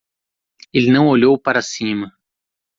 [0.73, 2.11] Ele não olhou para cima.